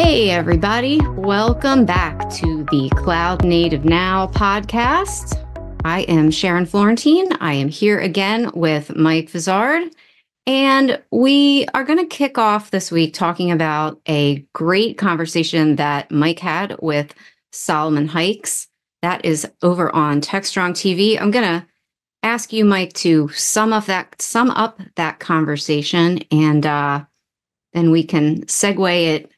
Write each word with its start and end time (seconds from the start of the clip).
Hey, 0.00 0.30
everybody. 0.30 1.00
Welcome 1.16 1.84
back 1.84 2.30
to 2.34 2.64
the 2.70 2.88
Cloud 2.94 3.42
Native 3.42 3.84
Now 3.84 4.28
podcast. 4.28 5.44
I 5.84 6.02
am 6.02 6.30
Sharon 6.30 6.66
Florentine. 6.66 7.32
I 7.40 7.54
am 7.54 7.66
here 7.68 7.98
again 7.98 8.52
with 8.54 8.94
Mike 8.94 9.28
Vizard. 9.28 9.88
And 10.46 11.02
we 11.10 11.66
are 11.74 11.82
going 11.82 11.98
to 11.98 12.06
kick 12.06 12.38
off 12.38 12.70
this 12.70 12.92
week 12.92 13.12
talking 13.12 13.50
about 13.50 14.00
a 14.08 14.46
great 14.52 14.98
conversation 14.98 15.74
that 15.76 16.12
Mike 16.12 16.38
had 16.38 16.76
with 16.80 17.12
Solomon 17.50 18.06
Hykes. 18.08 18.68
That 19.02 19.24
is 19.24 19.48
over 19.62 19.92
on 19.92 20.20
TechStrong 20.20 20.70
TV. 20.70 21.20
I'm 21.20 21.32
going 21.32 21.60
to 21.60 21.66
ask 22.22 22.52
you, 22.52 22.64
Mike, 22.64 22.92
to 22.92 23.30
sum 23.30 23.72
up 23.72 23.86
that 23.86 24.22
sum 24.22 24.50
up 24.50 24.80
that 24.94 25.18
conversation, 25.18 26.20
and 26.30 26.64
uh, 26.64 27.04
then 27.72 27.90
we 27.90 28.04
can 28.04 28.42
segue 28.42 29.06
it 29.06 29.32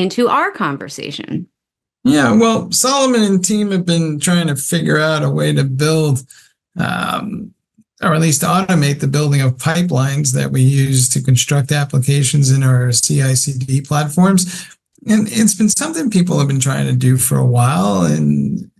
into 0.00 0.28
our 0.28 0.50
conversation. 0.50 1.46
Yeah, 2.02 2.32
well, 2.32 2.72
Solomon 2.72 3.22
and 3.22 3.44
team 3.44 3.70
have 3.72 3.84
been 3.84 4.18
trying 4.18 4.46
to 4.46 4.56
figure 4.56 4.98
out 4.98 5.22
a 5.22 5.28
way 5.28 5.52
to 5.52 5.64
build, 5.64 6.24
um, 6.78 7.52
or 8.02 8.14
at 8.14 8.22
least 8.22 8.40
automate 8.40 9.00
the 9.00 9.06
building 9.06 9.42
of 9.42 9.58
pipelines 9.58 10.32
that 10.32 10.50
we 10.50 10.62
use 10.62 11.08
to 11.10 11.22
construct 11.22 11.72
applications 11.72 12.50
in 12.50 12.62
our 12.62 12.90
CI/CD 12.90 13.82
platforms. 13.82 14.66
And 15.06 15.28
it's 15.30 15.54
been 15.54 15.68
something 15.68 16.10
people 16.10 16.38
have 16.38 16.48
been 16.48 16.60
trying 16.60 16.86
to 16.86 16.96
do 16.96 17.18
for 17.18 17.36
a 17.36 17.46
while, 17.46 18.02
and 18.04 18.70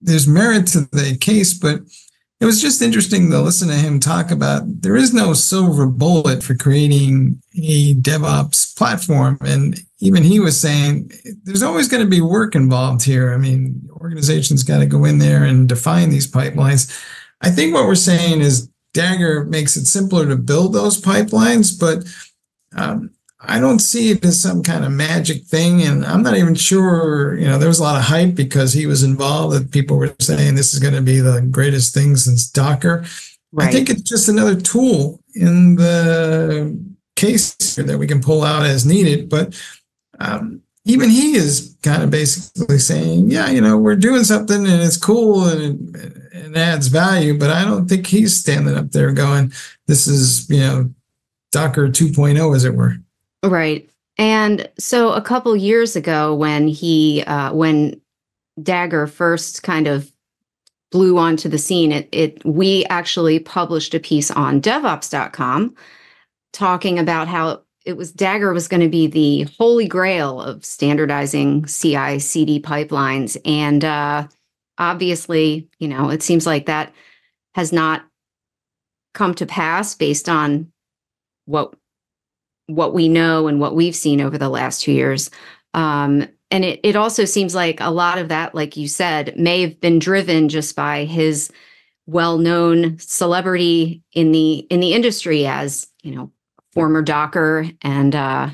there's 0.00 0.28
merit 0.28 0.68
to 0.68 0.88
the 0.92 1.16
case, 1.20 1.52
but 1.52 1.82
it 2.40 2.46
was 2.46 2.60
just 2.62 2.80
interesting 2.80 3.30
to 3.30 3.40
listen 3.40 3.68
to 3.68 3.74
him 3.74 4.00
talk 4.00 4.30
about 4.30 4.62
there 4.82 4.96
is 4.96 5.12
no 5.12 5.34
silver 5.34 5.86
bullet 5.86 6.42
for 6.42 6.54
creating 6.54 7.40
a 7.54 7.94
DevOps 7.94 8.74
platform. 8.76 9.36
And 9.42 9.78
even 9.98 10.22
he 10.22 10.40
was 10.40 10.58
saying 10.58 11.12
there's 11.44 11.62
always 11.62 11.86
going 11.86 12.02
to 12.02 12.08
be 12.08 12.22
work 12.22 12.54
involved 12.54 13.04
here. 13.04 13.34
I 13.34 13.36
mean, 13.36 13.86
organizations 13.90 14.62
got 14.62 14.78
to 14.78 14.86
go 14.86 15.04
in 15.04 15.18
there 15.18 15.44
and 15.44 15.68
define 15.68 16.08
these 16.08 16.30
pipelines. 16.30 16.90
I 17.42 17.50
think 17.50 17.74
what 17.74 17.86
we're 17.86 17.94
saying 17.94 18.40
is 18.40 18.70
Dagger 18.94 19.44
makes 19.44 19.76
it 19.76 19.84
simpler 19.84 20.26
to 20.26 20.36
build 20.36 20.72
those 20.72 21.00
pipelines, 21.00 21.78
but 21.78 22.04
um, 22.74 23.10
I 23.42 23.58
don't 23.58 23.78
see 23.78 24.10
it 24.10 24.24
as 24.24 24.40
some 24.40 24.62
kind 24.62 24.84
of 24.84 24.92
magic 24.92 25.44
thing. 25.44 25.82
And 25.82 26.04
I'm 26.04 26.22
not 26.22 26.36
even 26.36 26.54
sure, 26.54 27.38
you 27.38 27.46
know, 27.46 27.58
there 27.58 27.68
was 27.68 27.78
a 27.78 27.82
lot 27.82 27.96
of 27.96 28.02
hype 28.02 28.34
because 28.34 28.72
he 28.72 28.86
was 28.86 29.02
involved 29.02 29.54
that 29.54 29.70
people 29.70 29.96
were 29.96 30.14
saying 30.20 30.54
this 30.54 30.74
is 30.74 30.80
going 30.80 30.94
to 30.94 31.00
be 31.00 31.20
the 31.20 31.40
greatest 31.50 31.94
thing 31.94 32.16
since 32.16 32.48
Docker. 32.50 33.04
Right. 33.52 33.68
I 33.68 33.72
think 33.72 33.88
it's 33.88 34.02
just 34.02 34.28
another 34.28 34.60
tool 34.60 35.20
in 35.34 35.76
the 35.76 36.78
case 37.16 37.54
that 37.76 37.98
we 37.98 38.06
can 38.06 38.20
pull 38.20 38.44
out 38.44 38.64
as 38.64 38.84
needed. 38.84 39.30
But 39.30 39.58
um, 40.18 40.62
even 40.84 41.08
he 41.08 41.34
is 41.34 41.76
kind 41.82 42.02
of 42.02 42.10
basically 42.10 42.78
saying, 42.78 43.30
yeah, 43.30 43.48
you 43.48 43.62
know, 43.62 43.78
we're 43.78 43.96
doing 43.96 44.24
something 44.24 44.66
and 44.66 44.82
it's 44.82 44.98
cool 44.98 45.48
and 45.48 45.96
it, 45.96 46.16
it 46.32 46.56
adds 46.56 46.88
value. 46.88 47.38
But 47.38 47.50
I 47.50 47.64
don't 47.64 47.88
think 47.88 48.06
he's 48.06 48.36
standing 48.36 48.76
up 48.76 48.90
there 48.90 49.12
going, 49.12 49.52
this 49.86 50.06
is, 50.06 50.48
you 50.50 50.60
know, 50.60 50.90
Docker 51.52 51.88
2.0, 51.88 52.54
as 52.54 52.64
it 52.64 52.74
were. 52.74 52.96
Right. 53.44 53.88
And 54.18 54.68
so 54.78 55.12
a 55.12 55.22
couple 55.22 55.56
years 55.56 55.96
ago 55.96 56.34
when 56.34 56.68
he 56.68 57.22
uh 57.26 57.52
when 57.52 58.00
Dagger 58.62 59.06
first 59.06 59.62
kind 59.62 59.86
of 59.86 60.12
blew 60.90 61.16
onto 61.16 61.48
the 61.48 61.58
scene, 61.58 61.92
it 61.92 62.08
it 62.12 62.44
we 62.44 62.84
actually 62.86 63.38
published 63.38 63.94
a 63.94 64.00
piece 64.00 64.30
on 64.30 64.60
devops.com 64.60 65.74
talking 66.52 66.98
about 66.98 67.28
how 67.28 67.62
it 67.86 67.96
was 67.96 68.12
Dagger 68.12 68.52
was 68.52 68.68
going 68.68 68.82
to 68.82 68.88
be 68.88 69.06
the 69.06 69.44
holy 69.58 69.88
grail 69.88 70.40
of 70.42 70.64
standardizing 70.64 71.64
CI 71.64 72.18
CD 72.18 72.60
pipelines 72.60 73.38
and 73.46 73.84
uh 73.84 74.26
obviously, 74.76 75.68
you 75.78 75.88
know, 75.88 76.10
it 76.10 76.22
seems 76.22 76.46
like 76.46 76.66
that 76.66 76.92
has 77.54 77.72
not 77.72 78.02
come 79.14 79.34
to 79.34 79.46
pass 79.46 79.94
based 79.94 80.28
on 80.28 80.70
what 81.44 81.74
what 82.74 82.94
we 82.94 83.08
know 83.08 83.46
and 83.46 83.60
what 83.60 83.74
we've 83.74 83.96
seen 83.96 84.20
over 84.20 84.38
the 84.38 84.48
last 84.48 84.82
two 84.82 84.92
years. 84.92 85.30
Um, 85.74 86.28
and 86.50 86.64
it, 86.64 86.80
it 86.82 86.96
also 86.96 87.24
seems 87.24 87.54
like 87.54 87.80
a 87.80 87.90
lot 87.90 88.18
of 88.18 88.28
that, 88.28 88.54
like 88.54 88.76
you 88.76 88.88
said, 88.88 89.36
may 89.36 89.60
have 89.62 89.80
been 89.80 89.98
driven 89.98 90.48
just 90.48 90.74
by 90.74 91.04
his 91.04 91.50
well-known 92.06 92.98
celebrity 92.98 94.02
in 94.12 94.32
the 94.32 94.58
in 94.68 94.80
the 94.80 94.92
industry 94.94 95.46
as 95.46 95.86
you 96.02 96.12
know 96.12 96.32
former 96.72 97.02
docker 97.02 97.66
and 97.82 98.16
uh 98.16 98.50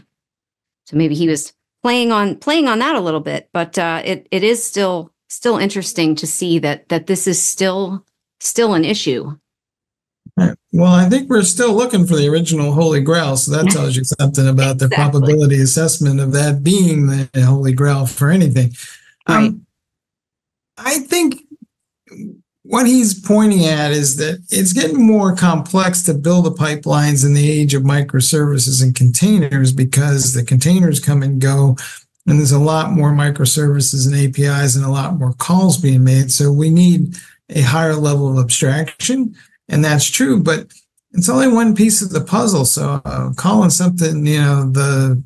so 0.85 0.97
maybe 0.97 1.15
he 1.15 1.27
was 1.27 1.55
playing 1.83 2.13
on 2.13 2.37
playing 2.37 2.69
on 2.69 2.81
that 2.81 2.97
a 2.97 3.01
little 3.01 3.21
bit 3.21 3.49
but 3.55 3.79
uh 3.79 4.03
it 4.05 4.29
it 4.31 4.45
is 4.45 4.63
still 4.63 5.11
still 5.29 5.57
interesting 5.57 6.15
to 6.15 6.27
see 6.27 6.59
that 6.59 6.89
that 6.91 7.07
this 7.07 7.27
is 7.27 7.41
still 7.41 8.05
still 8.41 8.75
an 8.75 8.85
issue 8.85 9.35
well, 10.73 10.93
I 10.93 11.09
think 11.09 11.31
we're 11.31 11.43
still 11.43 11.75
looking 11.75 12.07
for 12.07 12.17
the 12.17 12.29
original 12.29 12.73
Holy 12.73 13.01
Grail. 13.01 13.37
So 13.37 13.53
that 13.53 13.71
tells 13.71 13.97
you 13.97 14.05
something 14.05 14.47
about 14.47 14.79
the 14.79 14.89
probability 14.89 15.61
assessment 15.61 16.21
of 16.21 16.33
that 16.33 16.63
being 16.63 17.07
the 17.07 17.29
Holy 17.37 17.73
Grail 17.73 18.07
for 18.07 18.31
anything. 18.31 18.73
Um, 19.27 19.35
right. 19.35 19.47
Um, 19.47 19.67
I 20.79 20.99
think 20.99 21.41
what 22.63 22.87
he's 22.87 23.19
pointing 23.19 23.65
at 23.65 23.93
is 23.93 24.17
that 24.17 24.45
it's 24.51 24.73
getting 24.73 25.07
more 25.07 25.35
complex 25.35 26.03
to 26.03 26.15
build 26.15 26.45
the 26.45 26.51
pipelines 26.51 27.25
in 27.25 27.33
the 27.33 27.51
age 27.51 27.75
of 27.75 27.85
microservices 27.85 28.83
and 28.83 28.95
containers 28.95 29.73
because 29.73 30.35
the 30.35 30.45
containers 30.45 31.01
come 31.01 31.23
and 31.23 31.41
go 31.41 31.77
and 32.27 32.39
there's 32.39 32.53
a 32.53 32.59
lot 32.59 32.91
more 32.91 33.13
microservices 33.13 34.07
and 34.07 34.17
APIs 34.17 34.75
and 34.75 34.85
a 34.85 34.91
lot 34.91 35.17
more 35.17 35.33
calls 35.35 35.79
being 35.79 36.03
made. 36.03 36.33
So 36.33 36.51
we 36.51 36.71
need 36.71 37.17
a 37.49 37.63
higher 37.63 37.95
level 37.95 38.29
of 38.37 38.45
abstraction 38.45 39.37
and 39.69 39.85
that's 39.85 40.09
true, 40.09 40.43
but 40.43 40.67
it's 41.13 41.29
only 41.29 41.49
one 41.49 41.75
piece 41.75 42.03
of 42.03 42.11
the 42.11 42.21
puzzle. 42.21 42.65
So 42.65 43.01
uh, 43.05 43.33
calling 43.37 43.71
something, 43.71 44.27
you 44.27 44.39
know, 44.39 44.71
the 44.71 45.23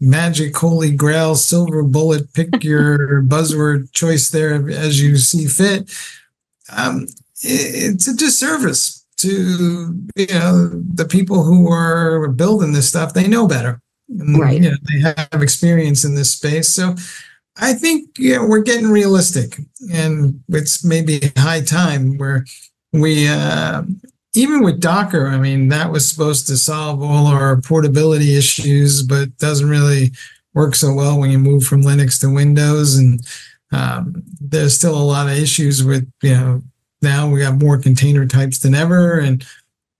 magic 0.00 0.56
holy 0.56 0.90
grail 0.90 1.34
silver 1.34 1.82
bullet, 1.82 2.32
pick 2.32 2.62
your 2.64 3.22
buzzword 3.22 3.92
choice 3.92 4.30
there 4.30 4.68
as 4.70 5.00
you 5.00 5.16
see 5.16 5.46
fit. 5.46 5.92
Um, 6.74 7.06
it's 7.40 8.08
a 8.08 8.16
disservice 8.16 9.06
to 9.18 10.08
you 10.16 10.26
know 10.26 10.68
the 10.68 11.06
people 11.08 11.42
who 11.44 11.70
are 11.70 12.28
building 12.28 12.72
this 12.72 12.88
stuff. 12.88 13.14
They 13.14 13.26
know 13.26 13.46
better, 13.46 13.80
and, 14.08 14.38
right? 14.38 14.60
You 14.60 14.70
know, 14.70 14.76
they 14.92 15.00
have 15.00 15.42
experience 15.42 16.04
in 16.04 16.14
this 16.14 16.32
space, 16.32 16.68
so. 16.68 16.94
I 17.60 17.72
think 17.72 18.10
yeah, 18.16 18.34
you 18.34 18.36
know, 18.36 18.46
we're 18.46 18.62
getting 18.62 18.86
realistic, 18.86 19.58
and 19.92 20.40
it's 20.48 20.84
maybe 20.84 21.32
high 21.36 21.60
time 21.60 22.16
where 22.16 22.44
we 22.92 23.28
uh, 23.28 23.82
even 24.34 24.62
with 24.62 24.80
Docker, 24.80 25.26
I 25.26 25.38
mean, 25.38 25.68
that 25.68 25.90
was 25.90 26.08
supposed 26.08 26.46
to 26.46 26.56
solve 26.56 27.02
all 27.02 27.26
our 27.26 27.60
portability 27.60 28.36
issues, 28.36 29.02
but 29.02 29.36
doesn't 29.38 29.68
really 29.68 30.12
work 30.54 30.74
so 30.74 30.92
well 30.92 31.18
when 31.18 31.30
you 31.30 31.38
move 31.38 31.64
from 31.64 31.82
Linux 31.82 32.20
to 32.20 32.32
Windows. 32.32 32.96
And 32.96 33.20
um, 33.72 34.22
there's 34.40 34.76
still 34.76 34.96
a 34.96 35.02
lot 35.02 35.28
of 35.28 35.36
issues 35.36 35.82
with, 35.82 36.10
you 36.22 36.34
know, 36.34 36.62
now 37.00 37.28
we 37.30 37.42
have 37.42 37.60
more 37.60 37.78
container 37.78 38.26
types 38.26 38.58
than 38.58 38.74
ever, 38.74 39.18
and 39.18 39.44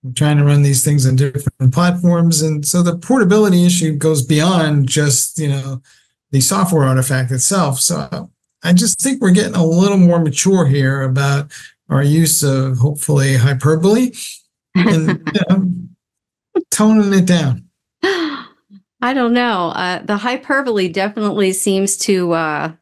we're 0.02 0.12
trying 0.12 0.36
to 0.36 0.44
run 0.44 0.62
these 0.62 0.84
things 0.84 1.06
on 1.06 1.16
different 1.16 1.72
platforms. 1.72 2.42
And 2.42 2.66
so 2.66 2.82
the 2.82 2.96
portability 2.96 3.64
issue 3.64 3.96
goes 3.96 4.22
beyond 4.22 4.88
just, 4.88 5.38
you 5.38 5.48
know, 5.48 5.82
the 6.30 6.40
software 6.40 6.84
artifact 6.84 7.30
itself. 7.30 7.80
So 7.80 8.30
I 8.62 8.72
just 8.72 9.00
think 9.00 9.20
we're 9.20 9.30
getting 9.30 9.54
a 9.54 9.64
little 9.64 9.96
more 9.96 10.20
mature 10.20 10.66
here 10.66 11.02
about 11.02 11.50
our 11.88 12.02
use 12.02 12.42
of 12.42 12.78
hopefully 12.78 13.36
hyperbole 13.36 14.12
and 14.74 15.06
know, 15.50 15.72
toning 16.70 17.18
it 17.18 17.26
down. 17.26 17.64
I 19.00 19.14
don't 19.14 19.32
know. 19.32 19.68
Uh, 19.70 20.02
the 20.02 20.16
hyperbole 20.16 20.88
definitely 20.88 21.52
seems 21.52 21.96
to 21.98 22.32
uh, 22.32 22.72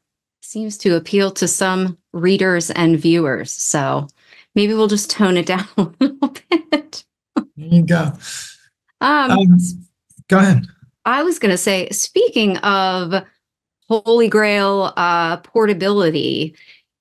seems 0.42 0.78
to 0.78 0.96
appeal 0.96 1.30
to 1.32 1.46
some 1.46 1.98
readers 2.12 2.70
and 2.70 2.98
viewers. 2.98 3.52
So 3.52 4.08
maybe 4.54 4.74
we'll 4.74 4.86
just 4.88 5.10
tone 5.10 5.36
it 5.36 5.46
down 5.46 5.66
a 5.76 5.88
little 6.00 6.34
bit. 6.50 7.04
there 7.34 7.44
you 7.56 7.82
go. 7.82 8.12
Um, 9.00 9.30
um, 9.30 9.58
go 10.28 10.38
ahead. 10.38 10.66
I 11.04 11.22
was 11.22 11.38
going 11.38 11.52
to 11.52 11.58
say, 11.58 11.88
speaking 11.90 12.56
of 12.58 13.22
Holy 13.88 14.28
Grail 14.28 14.92
uh, 14.96 15.36
portability, 15.38 16.56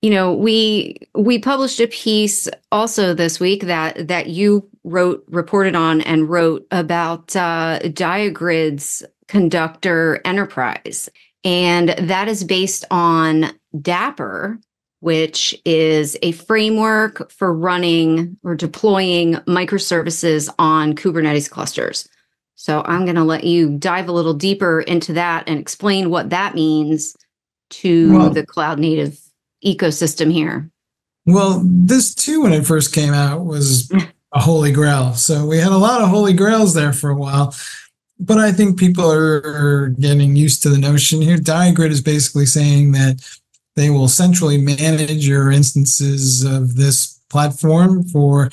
you 0.06 0.12
know 0.12 0.31
we 0.31 0.96
we 1.16 1.40
published 1.40 1.80
a 1.80 1.88
piece 1.88 2.48
also 2.72 3.16
this 3.16 3.40
week 3.40 3.63
that 3.63 4.07
that 4.07 4.28
you 4.28 4.69
wrote 4.84 5.25
reported 5.28 5.75
on 5.75 6.02
and 6.02 6.30
wrote 6.30 6.68
about 6.69 7.36
uh, 7.36 7.80
diagrid's 7.86 9.04
conductor 9.28 10.22
enterprise. 10.24 11.10
And 11.44 11.90
that 11.90 12.28
is 12.28 12.44
based 12.44 12.86
on 12.92 13.52
Dapr 13.75 14.60
which 15.02 15.60
is 15.66 16.18
a 16.24 16.31
framework 16.31 17.31
for 17.31 17.54
running 17.54 18.36
or 18.44 18.56
deploying 18.56 19.36
microservices 19.46 20.50
on 20.58 20.96
kubernetes 20.96 21.50
clusters. 21.50 22.08
So 22.56 22.81
I'm 22.86 23.06
going 23.06 23.18
to 23.18 23.24
let 23.24 23.44
you 23.44 23.78
dive 23.78 24.10
a 24.10 24.12
little 24.12 24.34
deeper 24.34 24.81
into 24.81 25.13
that 25.13 25.48
and 25.48 25.60
explain 25.60 26.10
what 26.10 26.31
that 26.31 26.56
means 26.56 27.16
to 27.72 28.18
Well- 28.18 28.30
the 28.31 28.46
cloud 28.46 28.80
native 28.80 29.19
ecosystem 29.65 30.31
here. 30.31 30.69
Well, 31.25 31.62
this 31.65 32.13
too, 32.13 32.44
when 32.44 32.53
it 32.53 32.65
first 32.65 32.94
came 32.94 33.13
out, 33.13 33.45
was 33.45 33.91
a 34.33 34.39
holy 34.39 34.71
grail. 34.71 35.13
So 35.13 35.45
we 35.45 35.57
had 35.57 35.71
a 35.71 35.77
lot 35.77 36.01
of 36.01 36.09
holy 36.09 36.33
grails 36.33 36.73
there 36.73 36.94
for 36.94 37.09
a 37.09 37.15
while. 37.15 37.56
But 38.19 38.38
I 38.38 38.51
think 38.51 38.79
people 38.79 39.12
are 39.12 39.89
getting 39.89 40.35
used 40.35 40.63
to 40.63 40.69
the 40.69 40.77
notion 40.77 41.21
here. 41.21 41.38
Diagrid 41.38 41.89
is 41.89 42.01
basically 42.01 42.45
saying 42.45 42.94
that 42.94 43.21
they 43.75 43.89
will 43.89 44.07
centrally 44.07 44.57
manage 44.57 45.27
your 45.27 45.51
instances 45.51 46.44
of 46.44 46.75
this 46.75 47.19
platform 47.29 48.03
for 48.03 48.50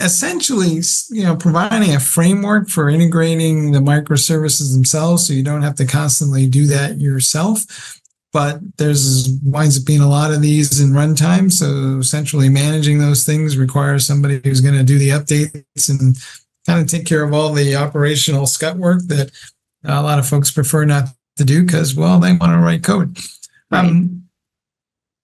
essentially, 0.00 0.80
you 1.10 1.22
know, 1.24 1.36
providing 1.36 1.94
a 1.94 2.00
framework 2.00 2.68
for 2.68 2.88
integrating 2.88 3.72
the 3.72 3.80
microservices 3.80 4.72
themselves 4.72 5.26
so 5.26 5.32
you 5.32 5.42
don't 5.42 5.62
have 5.62 5.74
to 5.76 5.86
constantly 5.86 6.48
do 6.48 6.66
that 6.66 7.00
yourself 7.00 7.98
but 8.32 8.60
there's 8.76 9.38
winds 9.42 9.78
up 9.78 9.86
being 9.86 10.00
a 10.00 10.08
lot 10.08 10.32
of 10.32 10.42
these 10.42 10.80
in 10.80 10.90
runtime. 10.90 11.50
So 11.50 12.02
centrally 12.02 12.48
managing 12.48 12.98
those 12.98 13.24
things 13.24 13.56
requires 13.56 14.06
somebody 14.06 14.40
who's 14.44 14.60
going 14.60 14.76
to 14.76 14.84
do 14.84 14.98
the 14.98 15.10
updates 15.10 15.88
and 15.88 16.16
kind 16.66 16.80
of 16.80 16.86
take 16.88 17.06
care 17.06 17.22
of 17.22 17.32
all 17.32 17.52
the 17.52 17.74
operational 17.74 18.46
scut 18.46 18.76
work 18.76 19.00
that 19.06 19.30
a 19.84 20.02
lot 20.02 20.18
of 20.18 20.28
folks 20.28 20.50
prefer 20.50 20.84
not 20.84 21.08
to 21.36 21.44
do 21.44 21.64
because, 21.64 21.94
well, 21.94 22.18
they 22.20 22.32
want 22.32 22.52
to 22.52 22.58
write 22.58 22.82
code. 22.82 23.18
Right. 23.70 23.86
Um, 23.86 24.28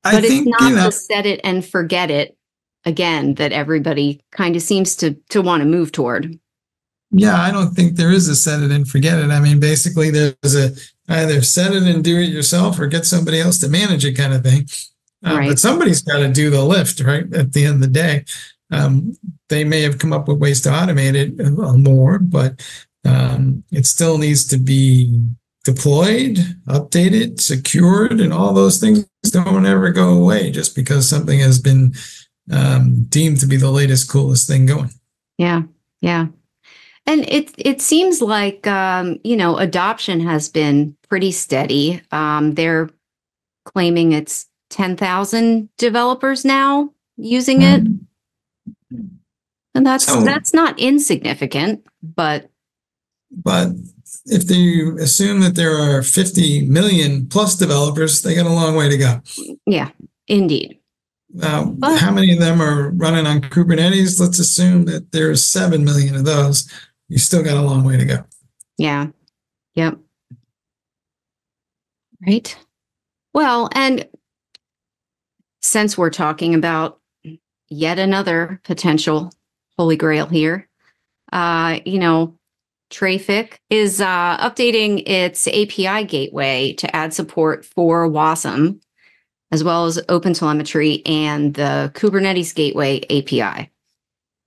I 0.05 0.13
But 0.13 0.25
think, 0.25 0.47
it's 0.47 0.61
not 0.61 0.71
you 0.71 0.77
know, 0.77 0.91
set 0.91 1.27
it 1.27 1.41
and 1.45 1.65
forget 1.65 2.11
it 2.11 2.37
again 2.85 3.35
that 3.35 3.53
everybody 3.53 4.23
kind 4.33 4.57
of 4.57 4.63
seems 4.63 4.97
to 4.97 5.15
to 5.31 5.41
want 5.43 5.63
to 5.63 5.67
move 5.67 5.93
toward. 5.93 6.39
Yeah, 7.11 7.41
I 7.41 7.51
don't 7.51 7.75
think 7.75 7.97
there 7.97 8.11
is 8.11 8.29
a 8.29 8.35
set 8.35 8.63
it 8.63 8.71
and 8.71 8.89
forget 8.89 9.19
it. 9.19 9.31
I 9.31 9.41
mean, 9.41 9.61
basically, 9.61 10.11
there's 10.11 10.55
a 10.55 10.73
either 11.09 11.43
set 11.43 11.73
it 11.75 11.83
and 11.83 12.03
do 12.03 12.19
it 12.19 12.31
yourself 12.31 12.79
or 12.79 12.87
get 12.87 13.05
somebody 13.05 13.41
else 13.41 13.59
to 13.59 13.69
manage 13.69 14.05
it 14.05 14.15
kind 14.15 14.33
of 14.33 14.43
thing. 14.43 14.67
Uh, 15.25 15.37
Right. 15.37 15.49
But 15.49 15.59
somebody's 15.59 16.03
got 16.03 16.19
to 16.19 16.33
do 16.33 16.51
the 16.51 16.63
lift, 16.63 17.01
right? 17.01 17.25
At 17.35 17.53
the 17.53 17.65
end 17.65 17.77
of 17.77 17.81
the 17.81 17.87
day, 17.87 18.25
um, 18.71 19.17
they 19.49 19.65
may 19.65 19.83
have 19.83 19.99
come 19.99 20.13
up 20.13 20.29
with 20.29 20.39
ways 20.39 20.61
to 20.63 20.69
automate 20.69 21.15
it 21.15 21.41
uh, 21.41 21.77
more, 21.77 22.19
but 22.19 22.63
um, 23.05 23.65
it 23.71 23.87
still 23.87 24.19
needs 24.19 24.47
to 24.49 24.59
be 24.59 25.23
deployed, 25.65 26.37
updated, 26.69 27.41
secured, 27.41 28.21
and 28.21 28.33
all 28.33 28.53
those 28.53 28.79
things 28.79 29.07
don't 29.31 29.67
ever 29.67 29.91
go 29.91 30.11
away 30.11 30.51
just 30.51 30.77
because 30.77 31.09
something 31.09 31.41
has 31.41 31.59
been 31.59 31.95
um, 32.53 33.05
deemed 33.05 33.41
to 33.41 33.47
be 33.47 33.57
the 33.57 33.71
latest, 33.71 34.11
coolest 34.11 34.47
thing 34.47 34.67
going. 34.67 34.91
Yeah, 35.39 35.63
yeah. 36.01 36.27
And 37.07 37.29
it 37.29 37.53
it 37.59 37.83
seems 37.83 38.23
like 38.23 38.67
um, 38.67 39.19
you 39.25 39.37
know 39.37 39.59
adoption 39.59 40.21
has 40.21 40.49
been 40.49 40.97
pretty 41.09 41.33
steady. 41.33 42.01
Um, 42.13 42.55
they're 42.55 42.89
claiming 43.67 44.13
it's 44.13 44.47
ten 44.71 44.97
thousand 44.97 45.69
developers 45.77 46.45
now 46.45 46.91
using 47.17 47.63
it, 47.63 47.83
and 49.75 49.87
that's 49.87 50.05
So- 50.07 50.23
that's 50.25 50.55
not 50.55 50.79
insignificant. 50.79 51.85
But 52.03 52.51
But 53.31 53.73
if 54.27 54.51
you 54.51 54.97
assume 54.99 55.41
that 55.41 55.57
there 55.57 55.77
are 55.77 56.03
50 56.03 56.67
million 56.67 57.27
plus 57.27 57.57
developers, 57.57 58.23
they 58.23 58.35
got 58.35 58.47
a 58.47 58.53
long 58.53 58.77
way 58.77 58.89
to 58.89 58.97
go. 58.97 59.21
yeah, 59.67 59.91
indeed, 60.29 60.79
Now, 61.33 61.65
But- 61.65 61.99
how 61.99 62.13
many 62.13 62.33
of 62.33 62.39
them 62.39 62.63
are 62.63 62.91
running 62.91 63.27
on 63.27 63.41
Kubernetes? 63.41 64.21
Let's 64.21 64.39
assume 64.39 64.85
that 64.87 65.11
there's 65.13 65.45
7 65.45 65.85
million 65.85 66.15
of 66.15 66.25
those. 66.25 66.69
You 67.09 67.19
still 67.19 67.43
got 67.43 67.57
a 67.57 67.63
long 67.63 67.85
way 67.85 67.97
to 67.97 68.05
go. 68.05 68.25
yeah, 68.79 69.09
yep, 69.75 69.99
right. 72.27 72.57
Well, 73.33 73.69
and 73.75 74.09
since 75.61 75.99
we're 75.99 76.11
talking 76.11 76.55
about 76.55 77.01
yet 77.69 77.99
another 77.99 78.61
potential 78.65 79.33
holy 79.77 79.97
grail 79.97 80.27
here, 80.27 80.69
uh, 81.33 81.81
you 81.85 81.99
know, 81.99 82.39
Traefik 82.91 83.55
is 83.71 84.01
uh, 84.01 84.37
updating 84.39 85.03
its 85.09 85.49
API 85.49 86.05
gateway 86.05 86.75
to 86.75 86.95
add 86.95 87.13
support 87.13 87.65
for 87.65 88.09
WASM, 88.09 88.81
as 89.51 89.65
well 89.65 89.87
as 89.87 89.99
OpenTelemetry 90.03 91.03
and 91.07 91.55
the 91.55 91.91
Kubernetes 91.95 92.55
Gateway 92.55 93.01
API. 93.11 93.71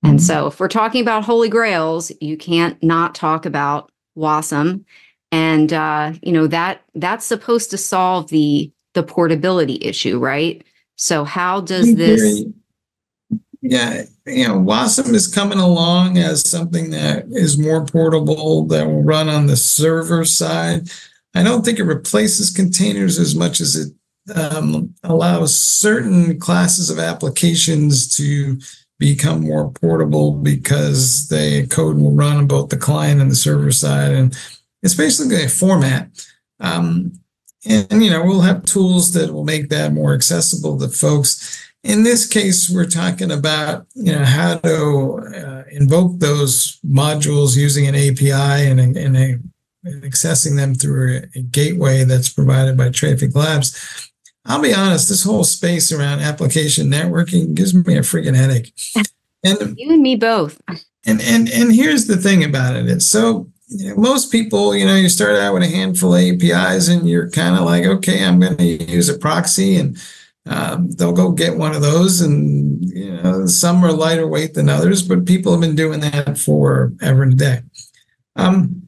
And 0.07 0.19
Mhm. 0.19 0.24
so, 0.24 0.48
if 0.48 0.59
we're 0.59 0.69
talking 0.69 1.01
about 1.01 1.25
holy 1.25 1.50
grails, 1.50 2.12
you 2.21 2.38
can't 2.38 2.81
not 2.81 3.13
talk 3.13 3.45
about 3.45 3.92
WASM, 4.18 4.86
and 5.33 5.74
uh, 5.74 6.13
you 6.24 6.31
know 6.31 6.48
that 6.48 6.81
that's 6.95 7.25
supposed 7.25 7.69
to 7.71 7.77
solve 7.77 8.30
the 8.30 8.71
the 8.94 9.04
portability 9.04 9.80
issue, 9.81 10.18
right? 10.18 10.63
So, 10.95 11.25
how 11.25 11.59
does 11.59 11.94
this? 11.94 12.45
Yeah, 13.62 14.04
you 14.25 14.48
know, 14.48 14.59
Wasm 14.59 15.13
is 15.13 15.27
coming 15.27 15.59
along 15.59 16.18
as 16.19 16.50
something 16.50 16.92
that 16.92 17.25
is 17.31 17.57
more 17.57 17.86
portable 17.86 18.65
that 18.68 18.88
will 18.88 19.03
run 19.03 19.27
on 19.27 19.48
the 19.48 19.57
server 19.57 20.24
side. 20.24 20.89
I 21.36 21.44
don't 21.44 21.65
think 21.65 21.80
it 21.80 21.83
replaces 21.83 22.50
containers 22.50 23.19
as 23.19 23.36
much 23.36 23.60
as 23.60 23.75
it 23.75 23.94
um, 24.33 24.94
allows 25.03 25.57
certain 25.57 26.39
classes 26.39 26.89
of 26.89 26.98
applications 27.00 28.15
to 28.15 28.57
become 29.00 29.42
more 29.42 29.72
portable 29.72 30.34
because 30.34 31.28
the 31.30 31.68
code 31.68 31.98
will 31.98 32.12
run 32.12 32.38
on 32.38 32.48
both 32.48 32.70
the 32.70 32.78
client 32.78 33.22
and 33.22 33.30
the 33.30 33.36
server 33.36 33.72
side, 33.72 34.12
and 34.12 34.38
it's 34.84 34.96
basically 34.96 35.44
a 35.44 35.50
format. 35.50 36.10
Um, 36.60 37.14
and 37.66 38.04
you 38.04 38.10
know, 38.10 38.24
we'll 38.24 38.42
have 38.42 38.66
tools 38.66 39.14
that 39.14 39.34
will 39.34 39.44
make 39.44 39.70
that 39.70 39.94
more 39.94 40.14
accessible 40.14 40.80
to 40.80 40.88
folks 40.88 41.68
in 41.88 42.04
this 42.04 42.28
case, 42.28 42.70
we're 42.70 42.86
talking 42.86 43.32
about 43.32 43.88
you 43.96 44.12
know 44.12 44.26
how 44.26 44.58
to 44.58 45.20
uh, 45.36 45.64
invoke 45.72 46.20
those 46.20 46.80
modules 46.86 47.56
using 47.56 47.88
an 47.88 47.96
API 47.96 48.70
and, 48.70 48.80
and, 48.80 49.18
a, 49.18 49.40
and 49.84 50.04
accessing 50.04 50.58
them 50.58 50.76
through 50.76 51.18
a, 51.18 51.40
a, 51.40 51.42
gateway 51.44 52.04
that's 52.04 52.30
provided 52.30 52.76
by 52.78 52.90
Traefik 52.90 53.34
Labs. 53.34 54.12
I'll 54.48 54.62
be 54.62 54.74
honest, 54.74 55.10
this 55.10 55.24
whole 55.24 55.44
space 55.44 55.92
around 55.92 56.22
application 56.22 56.90
networking 56.90 57.54
gives 57.54 57.74
me 57.74 57.98
a 57.98 58.02
freaking 58.02 58.36
headache. 58.36 58.74
And 59.44 59.78
you 59.78 59.92
and 59.92 60.02
me 60.02 60.16
both. 60.16 60.62
And 61.06 61.22
and 61.22 61.50
and 61.50 61.74
here's 61.74 62.08
the 62.08 62.18
thing 62.18 62.44
about 62.44 62.76
it: 62.76 62.89
it's 62.89 63.08
so 63.08 63.50
you 63.68 63.89
know, 63.89 63.96
most 63.96 64.32
people, 64.32 64.75
you 64.75 64.86
know, 64.86 64.96
you 64.96 65.10
start 65.10 65.36
out 65.36 65.54
with 65.54 65.63
a 65.63 65.68
handful 65.68 66.16
of 66.16 66.22
APIs, 66.22 66.88
and 66.88 67.08
you're 67.08 67.30
kind 67.30 67.56
of 67.56 67.66
like, 67.66 67.86
okay, 67.86 68.24
I'm 68.24 68.39
going 68.39 68.58
to 68.58 68.63
use 68.63 69.10
a 69.10 69.18
proxy 69.18 69.75
and 69.75 69.98
um, 70.50 70.92
they'll 70.92 71.13
go 71.13 71.32
get 71.32 71.58
one 71.58 71.75
of 71.75 71.82
those 71.82 72.22
and 72.22 72.84
you 72.89 73.12
know 73.12 73.46
some 73.46 73.84
are 73.84 73.92
lighter 73.92 74.27
weight 74.27 74.54
than 74.54 74.70
others 74.70 75.01
but 75.01 75.25
people 75.25 75.51
have 75.51 75.62
been 75.62 75.75
doing 75.75 76.00
that 76.00 76.38
for 76.38 76.94
ever 77.01 77.24
and 77.24 77.34
a 77.34 77.36
day 77.36 77.60
um, 78.36 78.87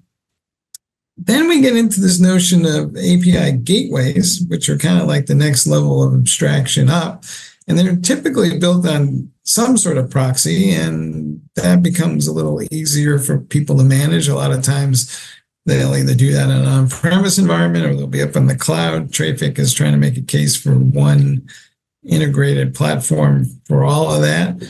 then 1.22 1.48
we 1.48 1.62
get 1.62 1.76
into 1.76 2.00
this 2.00 2.20
notion 2.20 2.66
of 2.66 2.96
api 2.96 3.52
gateways 3.64 4.46
which 4.48 4.70
are 4.70 4.78
kind 4.78 5.02
of 5.02 5.08
like 5.08 5.26
the 5.26 5.36
next 5.36 5.68
level 5.68 6.04
of 6.04 6.14
abstraction 6.14 6.90
up 6.90 7.24
and 7.68 7.78
they're 7.78 7.96
typically 7.98 8.58
built 8.58 8.88
on 8.88 9.32
some 9.44 9.78
sort 9.78 9.98
of 9.98 10.10
proxy 10.10 10.72
and 10.72 11.42
that 11.56 11.84
becomes 11.84 12.28
a 12.28 12.34
little 12.34 12.62
easier 12.72 13.20
for 13.20 13.40
people 13.40 13.78
to 13.78 13.84
manage 13.84 14.28
a 14.28 14.36
lot 14.36 14.52
of 14.52 14.64
times 14.64 15.18
They'll 15.70 15.96
either 15.96 16.16
do 16.16 16.34
that 16.34 16.50
in 16.50 16.56
an 16.56 16.66
on-premise 16.66 17.38
environment 17.38 17.86
or 17.86 17.96
they'll 17.96 18.08
be 18.08 18.24
up 18.24 18.36
in 18.36 18.48
the 18.48 18.56
cloud. 18.56 19.12
Traefik 19.12 19.60
is 19.60 19.74
trying 19.74 19.92
to 19.92 19.98
make 19.98 20.18
a 20.18 20.22
case 20.22 20.56
for 20.56 20.74
one 20.74 21.48
integrated 22.04 22.74
platform 22.74 23.46
for 23.66 23.84
all 23.84 24.12
of 24.12 24.22
that. 24.22 24.68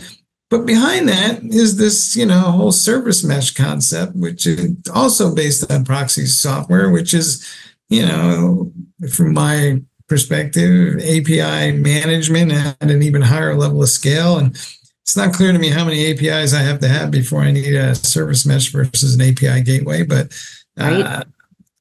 But 0.50 0.66
behind 0.66 1.08
that 1.10 1.44
is 1.44 1.78
this, 1.78 2.16
you 2.16 2.26
know, 2.26 2.40
whole 2.40 2.72
service 2.72 3.24
mesh 3.24 3.52
concept, 3.52 4.16
which 4.16 4.48
is 4.48 4.76
also 4.94 5.34
based 5.36 5.72
on 5.72 5.86
proxy 5.86 6.26
software, 6.26 6.90
which 6.90 7.14
is, 7.14 7.46
you 7.90 8.04
know, 8.06 8.72
from 9.14 9.34
my 9.34 9.82
perspective, 10.08 10.98
API 10.98 11.72
management 11.74 12.52
at 12.52 12.82
an 12.82 13.04
even 13.04 13.22
higher 13.22 13.54
level 13.56 13.84
of 13.84 13.90
scale. 13.90 14.40
And 14.40 14.56
it's 15.04 15.16
not 15.16 15.34
clear 15.34 15.52
to 15.54 15.60
me 15.60 15.70
how 15.70 15.86
many 15.86 16.12
APIs 16.12 16.54
I 16.54 16.62
have 16.62 16.80
to 16.80 16.88
have 16.88 17.12
before 17.12 17.42
I 17.42 17.52
need 17.52 17.76
a 17.76 17.94
service 17.94 18.44
mesh 18.46 18.72
versus 18.72 19.14
an 19.16 19.22
API 19.22 19.62
gateway, 19.62 20.04
but 20.04 20.34
Right. 20.78 21.02
uh, 21.06 21.24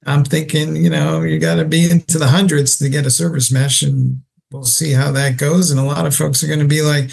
I'm 0.07 0.25
thinking, 0.25 0.75
you 0.77 0.91
know, 0.91 1.23
you 1.23 1.39
got 1.39 1.57
to 1.57 1.65
be 1.65 1.91
into 1.91 2.19
the 2.19 2.27
hundreds 2.27 2.79
to 2.79 2.89
get 2.89 3.07
a 3.07 3.11
service 3.11 3.53
mesh, 3.53 3.83
and 3.83 4.23
we'll 4.51 4.65
see 4.65 4.93
how 4.93 5.13
that 5.13 5.37
goes. 5.37 5.71
And 5.71 5.79
a 5.79 5.85
lot 5.85 6.07
of 6.07 6.17
folks 6.17 6.43
are 6.43 6.47
going 6.49 6.59
to 6.61 6.67
be 6.67 6.83
like, 6.83 7.11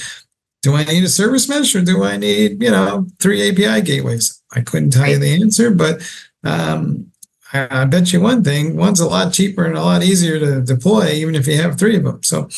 do 0.65 0.73
I 0.73 0.83
need 0.83 1.03
a 1.03 1.09
service 1.09 1.47
mesh 1.47 1.75
or 1.75 1.81
do 1.81 2.03
I 2.03 2.17
need, 2.17 2.63
you 2.63 2.71
know, 2.71 3.05
three 3.19 3.47
API 3.47 3.85
gateways? 3.85 4.41
I 4.51 4.61
couldn't 4.61 4.89
tell 4.89 5.07
you 5.07 5.19
the 5.19 5.39
answer, 5.39 5.69
but 5.69 6.01
um, 6.43 7.11
I, 7.53 7.83
I 7.83 7.85
bet 7.85 8.11
you 8.11 8.19
one 8.19 8.43
thing: 8.43 8.75
one's 8.75 8.99
a 8.99 9.07
lot 9.07 9.31
cheaper 9.31 9.63
and 9.63 9.77
a 9.77 9.83
lot 9.83 10.01
easier 10.01 10.39
to 10.39 10.61
deploy, 10.61 11.11
even 11.11 11.35
if 11.35 11.45
you 11.45 11.61
have 11.61 11.77
three 11.77 11.97
of 11.97 12.03
them. 12.03 12.23
So, 12.23 12.49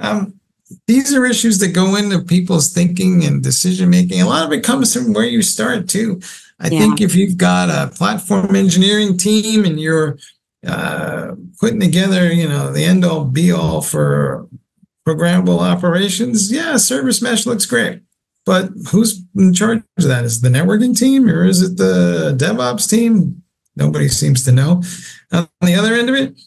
um, 0.00 0.40
these 0.88 1.14
are 1.14 1.24
issues 1.24 1.60
that 1.60 1.68
go 1.68 1.94
into 1.94 2.18
people's 2.22 2.72
thinking 2.72 3.24
and 3.24 3.44
decision 3.44 3.90
making. 3.90 4.20
A 4.20 4.26
lot 4.26 4.44
of 4.44 4.52
it 4.52 4.64
comes 4.64 4.92
from 4.92 5.12
where 5.12 5.24
you 5.24 5.40
start 5.40 5.88
too. 5.88 6.20
I 6.58 6.66
yeah. 6.66 6.80
think 6.80 7.00
if 7.00 7.14
you've 7.14 7.36
got 7.36 7.70
a 7.70 7.94
platform 7.94 8.56
engineering 8.56 9.16
team 9.16 9.64
and 9.64 9.78
you're 9.78 10.18
uh, 10.66 11.36
putting 11.60 11.78
together, 11.78 12.32
you 12.32 12.48
know, 12.48 12.72
the 12.72 12.84
end 12.84 13.04
all 13.04 13.24
be 13.24 13.52
all 13.52 13.82
for 13.82 14.48
programmable 15.06 15.60
operations, 15.60 16.52
yeah, 16.52 16.76
service 16.76 17.22
mesh 17.22 17.46
looks 17.46 17.66
great. 17.66 18.02
But 18.44 18.70
who's 18.90 19.22
in 19.36 19.54
charge 19.54 19.82
of 19.98 20.04
that? 20.04 20.24
Is 20.24 20.40
the 20.40 20.48
networking 20.48 20.98
team 20.98 21.28
or 21.28 21.44
is 21.44 21.62
it 21.62 21.76
the 21.76 22.34
DevOps 22.36 22.88
team? 22.88 23.42
Nobody 23.76 24.08
seems 24.08 24.44
to 24.44 24.52
know. 24.52 24.82
On 25.32 25.48
the 25.60 25.74
other 25.74 25.94
end 25.94 26.08
of 26.08 26.16
it, 26.16 26.38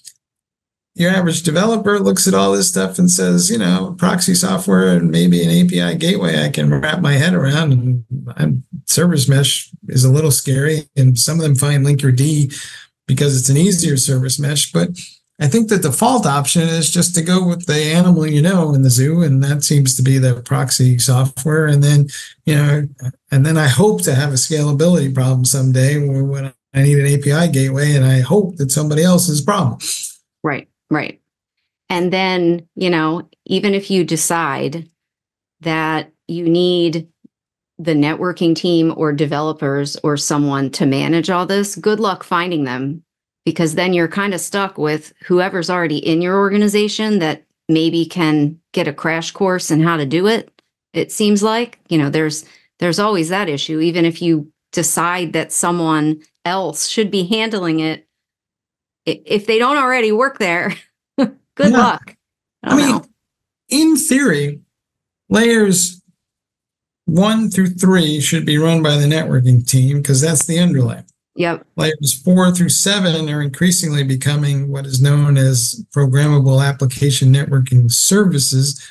your 0.93 1.11
average 1.11 1.43
developer 1.43 1.99
looks 1.99 2.27
at 2.27 2.33
all 2.33 2.53
this 2.53 2.69
stuff 2.69 2.97
and 2.97 3.11
says, 3.11 3.51
you 3.51 3.57
know, 3.57 3.95
proxy 3.97 4.33
software 4.33 4.95
and 4.95 5.11
maybe 5.11 5.43
an 5.43 5.49
API 5.49 5.97
gateway 5.97 6.43
I 6.43 6.49
can 6.49 6.69
wrap 6.69 7.01
my 7.01 7.13
head 7.13 7.33
around. 7.33 7.73
And 7.73 8.05
I'm, 8.37 8.63
service 8.85 9.27
mesh 9.27 9.69
is 9.89 10.05
a 10.05 10.11
little 10.11 10.31
scary. 10.31 10.89
And 10.95 11.19
some 11.19 11.37
of 11.37 11.43
them 11.43 11.55
find 11.55 11.85
Linkerd 11.85 12.17
because 13.07 13.37
it's 13.37 13.49
an 13.49 13.57
easier 13.57 13.97
service 13.97 14.39
mesh. 14.39 14.71
But 14.71 14.89
I 15.39 15.47
think 15.47 15.67
the 15.67 15.77
default 15.77 16.25
option 16.25 16.61
is 16.61 16.89
just 16.89 17.13
to 17.15 17.21
go 17.21 17.45
with 17.45 17.65
the 17.65 17.75
animal 17.75 18.25
you 18.25 18.41
know 18.41 18.73
in 18.73 18.83
the 18.83 18.89
zoo. 18.89 19.21
And 19.21 19.43
that 19.43 19.63
seems 19.63 19.95
to 19.97 20.01
be 20.01 20.17
the 20.17 20.41
proxy 20.41 20.97
software. 20.97 21.67
And 21.67 21.83
then, 21.83 22.07
you 22.45 22.55
know, 22.55 22.87
and 23.31 23.45
then 23.45 23.57
I 23.57 23.67
hope 23.67 24.01
to 24.03 24.15
have 24.15 24.29
a 24.29 24.35
scalability 24.35 25.13
problem 25.13 25.43
someday 25.43 25.97
when 26.07 26.53
I 26.73 26.83
need 26.83 26.99
an 26.99 27.19
API 27.19 27.51
gateway 27.51 27.95
and 27.95 28.05
I 28.05 28.21
hope 28.21 28.55
that 28.57 28.71
somebody 28.71 29.03
else's 29.03 29.41
problem. 29.41 29.79
Right. 30.41 30.69
Right. 30.89 31.21
And 31.89 32.13
then, 32.13 32.67
you 32.75 32.89
know, 32.89 33.27
even 33.45 33.73
if 33.73 33.91
you 33.91 34.05
decide 34.05 34.89
that 35.61 36.11
you 36.27 36.47
need 36.47 37.09
the 37.77 37.93
networking 37.93 38.55
team 38.55 38.93
or 38.95 39.11
developers 39.11 39.97
or 39.97 40.15
someone 40.15 40.69
to 40.71 40.85
manage 40.85 41.29
all 41.29 41.45
this, 41.45 41.75
good 41.75 41.99
luck 41.99 42.23
finding 42.23 42.63
them 42.63 43.03
because 43.45 43.75
then 43.75 43.93
you're 43.93 44.07
kind 44.07 44.33
of 44.33 44.41
stuck 44.41 44.77
with 44.77 45.13
whoever's 45.23 45.69
already 45.69 45.97
in 45.97 46.21
your 46.21 46.37
organization 46.37 47.19
that 47.19 47.43
maybe 47.69 48.05
can 48.05 48.59
get 48.73 48.87
a 48.87 48.93
crash 48.93 49.31
course 49.31 49.71
in 49.71 49.81
how 49.81 49.95
to 49.97 50.05
do 50.05 50.27
it. 50.27 50.51
It 50.93 51.11
seems 51.11 51.43
like, 51.43 51.79
you 51.87 51.97
know, 51.97 52.09
there's 52.09 52.45
there's 52.79 52.99
always 52.99 53.29
that 53.29 53.47
issue 53.47 53.79
even 53.79 54.03
if 54.03 54.21
you 54.21 54.51
decide 54.71 55.33
that 55.33 55.51
someone 55.51 56.21
else 56.43 56.87
should 56.87 57.09
be 57.09 57.25
handling 57.25 57.79
it 57.79 58.05
if 59.05 59.45
they 59.45 59.59
don't 59.59 59.77
already 59.77 60.11
work 60.11 60.39
there, 60.39 60.73
good 61.17 61.37
yeah. 61.59 61.77
luck. 61.77 62.15
I, 62.63 62.73
I 62.73 62.75
mean, 62.75 62.89
know. 62.89 63.05
in 63.69 63.97
theory, 63.97 64.61
layers 65.29 66.01
one 67.05 67.51
through 67.51 67.69
three 67.69 68.19
should 68.19 68.45
be 68.45 68.57
run 68.57 68.81
by 68.81 68.97
the 68.97 69.05
networking 69.05 69.65
team 69.65 69.97
because 69.97 70.21
that's 70.21 70.45
the 70.45 70.59
underlay. 70.59 71.03
Yep. 71.35 71.67
Layers 71.75 72.21
four 72.23 72.51
through 72.51 72.69
seven 72.69 73.29
are 73.29 73.41
increasingly 73.41 74.03
becoming 74.03 74.71
what 74.71 74.85
is 74.85 75.01
known 75.01 75.37
as 75.37 75.85
programmable 75.93 76.65
application 76.65 77.33
networking 77.33 77.91
services. 77.91 78.81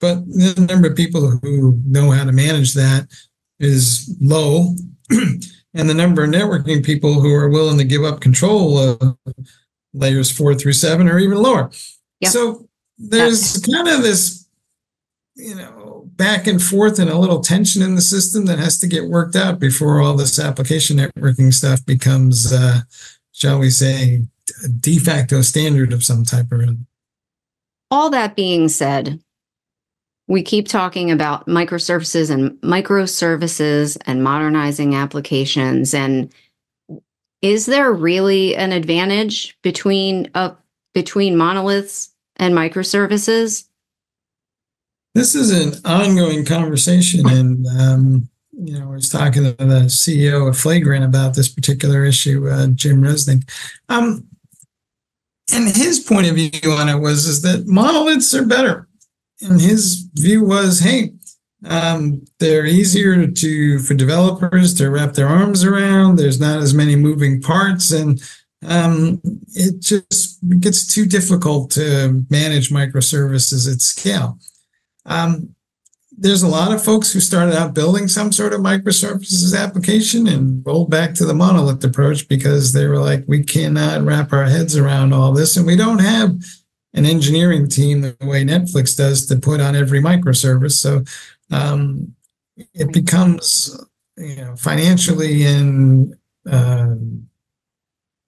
But 0.00 0.26
the 0.26 0.66
number 0.68 0.88
of 0.88 0.96
people 0.96 1.28
who 1.42 1.80
know 1.84 2.12
how 2.12 2.24
to 2.24 2.32
manage 2.32 2.74
that 2.74 3.08
is 3.58 4.16
low. 4.20 4.76
and 5.10 5.88
the 5.88 5.94
number 5.94 6.24
of 6.24 6.30
networking 6.30 6.84
people 6.84 7.20
who 7.20 7.32
are 7.34 7.48
willing 7.48 7.78
to 7.78 7.84
give 7.84 8.04
up 8.04 8.20
control 8.20 8.78
of 8.78 9.16
layers 9.92 10.30
four 10.30 10.54
through 10.54 10.72
seven 10.74 11.08
or 11.08 11.18
even 11.18 11.38
lower. 11.38 11.70
Yep. 12.20 12.32
So 12.32 12.68
there's 12.98 13.58
kind 13.58 13.88
of 13.88 14.02
this, 14.02 14.47
you 15.38 15.54
know, 15.54 16.02
back 16.16 16.48
and 16.48 16.60
forth 16.60 16.98
and 16.98 17.08
a 17.08 17.16
little 17.16 17.40
tension 17.40 17.80
in 17.80 17.94
the 17.94 18.00
system 18.00 18.46
that 18.46 18.58
has 18.58 18.78
to 18.80 18.88
get 18.88 19.08
worked 19.08 19.36
out 19.36 19.60
before 19.60 20.00
all 20.00 20.16
this 20.16 20.38
application 20.38 20.96
networking 20.96 21.54
stuff 21.54 21.84
becomes, 21.86 22.52
uh, 22.52 22.80
shall 23.32 23.60
we 23.60 23.70
say, 23.70 24.22
a 24.64 24.68
de 24.68 24.98
facto 24.98 25.40
standard 25.40 25.92
of 25.92 26.02
some 26.02 26.24
type 26.24 26.50
or 26.50 26.66
All 27.90 28.10
that 28.10 28.34
being 28.34 28.68
said, 28.68 29.20
we 30.26 30.42
keep 30.42 30.66
talking 30.66 31.10
about 31.10 31.46
microservices 31.46 32.30
and 32.30 32.50
microservices 32.60 33.96
and 34.06 34.24
modernizing 34.24 34.96
applications 34.96 35.94
and 35.94 36.32
is 37.40 37.66
there 37.66 37.92
really 37.92 38.56
an 38.56 38.72
advantage 38.72 39.56
between 39.62 40.28
uh, 40.34 40.54
between 40.92 41.36
monoliths 41.36 42.12
and 42.36 42.52
microservices? 42.52 43.67
This 45.18 45.34
is 45.34 45.50
an 45.50 45.74
ongoing 45.84 46.44
conversation, 46.44 47.28
and 47.28 47.66
um, 47.66 48.28
you 48.52 48.78
know, 48.78 48.92
I 48.92 48.94
was 48.94 49.08
talking 49.08 49.42
to 49.42 49.50
the 49.52 49.86
CEO 49.88 50.48
of 50.48 50.56
Flagrant 50.56 51.04
about 51.04 51.34
this 51.34 51.48
particular 51.48 52.04
issue, 52.04 52.48
uh, 52.48 52.68
Jim 52.68 53.02
Remsik. 53.02 53.42
Um, 53.88 54.28
and 55.52 55.74
his 55.74 55.98
point 55.98 56.28
of 56.28 56.36
view 56.36 56.70
on 56.70 56.88
it 56.88 57.00
was 57.00 57.26
is 57.26 57.42
that 57.42 57.66
monoliths 57.66 58.32
are 58.32 58.46
better. 58.46 58.86
And 59.40 59.60
his 59.60 60.08
view 60.14 60.44
was, 60.44 60.78
hey, 60.78 61.14
um, 61.64 62.24
they're 62.38 62.66
easier 62.66 63.26
to 63.26 63.78
for 63.80 63.94
developers 63.94 64.72
to 64.74 64.88
wrap 64.88 65.14
their 65.14 65.26
arms 65.26 65.64
around. 65.64 66.14
There's 66.14 66.38
not 66.38 66.62
as 66.62 66.74
many 66.74 66.94
moving 66.94 67.42
parts, 67.42 67.90
and 67.90 68.22
um, 68.64 69.20
it 69.48 69.80
just 69.80 70.38
gets 70.60 70.86
too 70.86 71.06
difficult 71.06 71.72
to 71.72 72.24
manage 72.30 72.70
microservices 72.70 73.68
at 73.68 73.80
scale. 73.80 74.38
Um, 75.08 75.54
there's 76.20 76.42
a 76.42 76.48
lot 76.48 76.72
of 76.72 76.84
folks 76.84 77.12
who 77.12 77.20
started 77.20 77.56
out 77.56 77.74
building 77.74 78.08
some 78.08 78.32
sort 78.32 78.52
of 78.52 78.60
microservices 78.60 79.56
application 79.56 80.26
and 80.26 80.66
rolled 80.66 80.90
back 80.90 81.14
to 81.14 81.24
the 81.24 81.34
monolith 81.34 81.82
approach 81.84 82.28
because 82.28 82.72
they 82.72 82.86
were 82.86 82.98
like, 82.98 83.24
we 83.28 83.42
cannot 83.42 84.02
wrap 84.02 84.32
our 84.32 84.44
heads 84.44 84.76
around 84.76 85.12
all 85.12 85.32
this, 85.32 85.56
and 85.56 85.66
we 85.66 85.76
don't 85.76 86.00
have 86.00 86.36
an 86.94 87.06
engineering 87.06 87.68
team 87.68 88.00
the 88.00 88.16
way 88.20 88.44
Netflix 88.44 88.96
does 88.96 89.26
to 89.26 89.36
put 89.36 89.60
on 89.60 89.76
every 89.76 90.00
microservice. 90.00 90.72
So 90.72 91.04
um, 91.50 92.14
it 92.74 92.92
becomes 92.92 93.78
you 94.16 94.36
know 94.36 94.56
financially 94.56 95.44
and 95.44 96.16
uh, 96.50 96.96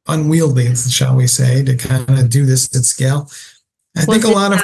unwieldy, 0.06 0.74
shall 0.76 1.16
we 1.16 1.26
say, 1.26 1.64
to 1.64 1.76
kind 1.76 2.18
of 2.18 2.30
do 2.30 2.46
this 2.46 2.74
at 2.76 2.84
scale. 2.84 3.28
I 3.96 4.04
was 4.06 4.22
think 4.22 4.24
a 4.24 4.28
lot 4.28 4.52
of 4.52 4.62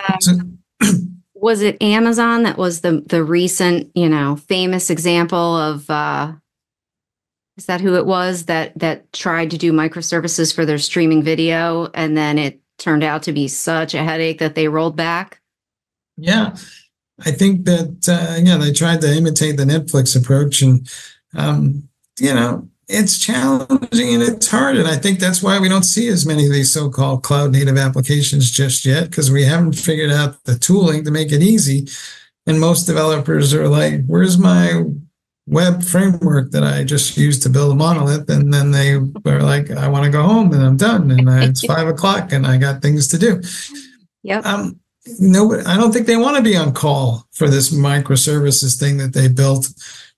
uh, 0.80 0.92
was 1.46 1.62
it 1.62 1.80
Amazon 1.80 2.42
that 2.42 2.58
was 2.58 2.80
the 2.80 3.04
the 3.06 3.22
recent 3.22 3.88
you 3.94 4.08
know 4.08 4.34
famous 4.34 4.90
example 4.90 5.56
of 5.56 5.88
uh, 5.88 6.32
is 7.56 7.66
that 7.66 7.80
who 7.80 7.94
it 7.94 8.04
was 8.04 8.46
that 8.46 8.76
that 8.76 9.12
tried 9.12 9.52
to 9.52 9.56
do 9.56 9.72
microservices 9.72 10.52
for 10.52 10.66
their 10.66 10.76
streaming 10.76 11.22
video 11.22 11.88
and 11.94 12.16
then 12.16 12.36
it 12.36 12.60
turned 12.78 13.04
out 13.04 13.22
to 13.22 13.32
be 13.32 13.46
such 13.46 13.94
a 13.94 14.02
headache 14.02 14.40
that 14.40 14.56
they 14.56 14.66
rolled 14.66 14.96
back. 14.96 15.40
Yeah, 16.16 16.56
I 17.24 17.30
think 17.30 17.64
that 17.66 18.08
uh, 18.08 18.40
yeah, 18.42 18.56
they 18.56 18.72
tried 18.72 19.00
to 19.02 19.16
imitate 19.16 19.56
the 19.56 19.64
Netflix 19.64 20.20
approach, 20.20 20.62
and 20.62 20.90
um, 21.36 21.88
you 22.18 22.34
know, 22.34 22.68
it's 22.88 23.18
challenging 23.18 24.14
and 24.14 24.22
it's 24.22 24.48
hard. 24.48 24.76
And 24.76 24.86
I 24.86 24.96
think 24.96 25.18
that's 25.18 25.42
why 25.42 25.58
we 25.58 25.68
don't 25.68 25.82
see 25.82 26.08
as 26.08 26.24
many 26.24 26.46
of 26.46 26.52
these 26.52 26.72
so-called 26.72 27.24
cloud 27.24 27.52
native 27.52 27.76
applications 27.76 28.50
just 28.50 28.84
yet, 28.84 29.10
because 29.10 29.30
we 29.30 29.44
haven't 29.44 29.72
figured 29.72 30.10
out 30.10 30.42
the 30.44 30.56
tooling 30.56 31.04
to 31.04 31.10
make 31.10 31.32
it 31.32 31.42
easy. 31.42 31.88
And 32.46 32.60
most 32.60 32.84
developers 32.84 33.52
are 33.52 33.68
like, 33.68 34.04
"Where's 34.06 34.38
my 34.38 34.84
web 35.48 35.82
framework 35.82 36.52
that 36.52 36.62
I 36.62 36.84
just 36.84 37.16
used 37.16 37.42
to 37.42 37.48
build 37.48 37.72
a 37.72 37.74
monolith?" 37.74 38.30
And 38.30 38.54
then 38.54 38.70
they 38.70 38.92
are 38.92 39.42
like, 39.42 39.70
"I 39.72 39.88
want 39.88 40.04
to 40.04 40.10
go 40.10 40.22
home 40.22 40.52
and 40.52 40.62
I'm 40.62 40.76
done, 40.76 41.10
and 41.10 41.28
it's 41.42 41.64
five 41.64 41.88
o'clock 41.88 42.32
and 42.32 42.46
I 42.46 42.56
got 42.56 42.82
things 42.82 43.08
to 43.08 43.18
do." 43.18 43.42
Yep. 44.22 44.46
Um, 44.46 44.78
no, 45.18 45.60
I 45.66 45.76
don't 45.76 45.92
think 45.92 46.06
they 46.06 46.16
want 46.16 46.36
to 46.36 46.42
be 46.42 46.56
on 46.56 46.72
call 46.72 47.26
for 47.32 47.48
this 47.48 47.70
microservices 47.72 48.78
thing 48.78 48.96
that 48.98 49.12
they 49.12 49.28
built 49.28 49.68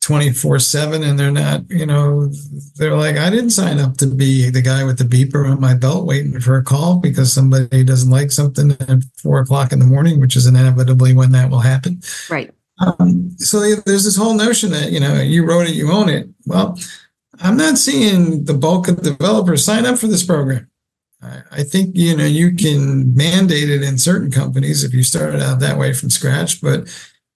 24 0.08 0.58
7 0.58 1.02
and 1.02 1.18
they're 1.18 1.30
not, 1.30 1.68
you 1.68 1.84
know, 1.84 2.30
they're 2.76 2.96
like, 2.96 3.18
I 3.18 3.28
didn't 3.28 3.50
sign 3.50 3.78
up 3.78 3.98
to 3.98 4.06
be 4.06 4.48
the 4.48 4.62
guy 4.62 4.82
with 4.82 4.96
the 4.96 5.04
beeper 5.04 5.46
on 5.46 5.60
my 5.60 5.74
belt 5.74 6.06
waiting 6.06 6.40
for 6.40 6.56
a 6.56 6.64
call 6.64 6.96
because 6.96 7.30
somebody 7.30 7.84
doesn't 7.84 8.10
like 8.10 8.32
something 8.32 8.70
at 8.70 9.04
four 9.22 9.40
o'clock 9.40 9.70
in 9.70 9.80
the 9.80 9.84
morning, 9.84 10.18
which 10.18 10.34
is 10.34 10.46
inevitably 10.46 11.12
when 11.12 11.32
that 11.32 11.50
will 11.50 11.60
happen. 11.60 12.00
Right. 12.30 12.50
Um, 12.80 13.32
so 13.36 13.60
there's 13.60 14.06
this 14.06 14.16
whole 14.16 14.32
notion 14.32 14.70
that, 14.70 14.92
you 14.92 14.98
know, 14.98 15.20
you 15.20 15.44
wrote 15.44 15.68
it, 15.68 15.74
you 15.74 15.92
own 15.92 16.08
it. 16.08 16.26
Well, 16.46 16.78
I'm 17.40 17.58
not 17.58 17.76
seeing 17.76 18.44
the 18.44 18.54
bulk 18.54 18.88
of 18.88 19.02
developers 19.02 19.62
sign 19.62 19.84
up 19.84 19.98
for 19.98 20.06
this 20.06 20.24
program. 20.24 20.70
I 21.20 21.64
think 21.64 21.96
you 21.96 22.16
know 22.16 22.24
you 22.24 22.54
can 22.54 23.12
mandate 23.16 23.68
it 23.68 23.82
in 23.82 23.98
certain 23.98 24.30
companies 24.30 24.84
if 24.84 24.94
you 24.94 25.02
started 25.02 25.42
out 25.42 25.58
that 25.58 25.76
way 25.76 25.92
from 25.92 26.10
scratch, 26.10 26.62
but 26.62 26.88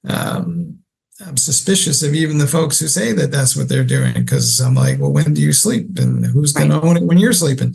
um, 0.08 0.81
I'm 1.20 1.36
suspicious 1.36 2.02
of 2.02 2.14
even 2.14 2.38
the 2.38 2.46
folks 2.46 2.80
who 2.80 2.88
say 2.88 3.12
that 3.12 3.30
that's 3.30 3.56
what 3.56 3.68
they're 3.68 3.84
doing 3.84 4.14
because 4.14 4.60
I'm 4.60 4.74
like, 4.74 4.98
well, 4.98 5.12
when 5.12 5.34
do 5.34 5.42
you 5.42 5.52
sleep 5.52 5.98
and 5.98 6.24
who's 6.24 6.52
going 6.52 6.70
to 6.70 6.80
own 6.80 6.96
it 6.96 7.04
when 7.04 7.18
you're 7.18 7.32
sleeping? 7.32 7.74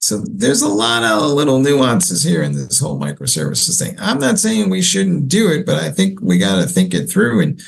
So 0.00 0.22
there's 0.26 0.62
a 0.62 0.68
lot 0.68 1.02
of 1.02 1.30
little 1.32 1.60
nuances 1.60 2.22
here 2.22 2.42
in 2.42 2.52
this 2.52 2.78
whole 2.78 2.98
microservices 2.98 3.78
thing. 3.78 3.96
I'm 3.98 4.18
not 4.18 4.38
saying 4.38 4.68
we 4.68 4.82
shouldn't 4.82 5.28
do 5.28 5.50
it, 5.50 5.64
but 5.64 5.82
I 5.82 5.90
think 5.90 6.20
we 6.20 6.38
got 6.38 6.60
to 6.60 6.66
think 6.66 6.94
it 6.94 7.06
through. 7.06 7.40
And 7.40 7.62